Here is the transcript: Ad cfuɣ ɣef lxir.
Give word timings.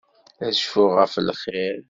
Ad 0.45 0.53
cfuɣ 0.61 0.91
ɣef 0.99 1.13
lxir. 1.27 1.75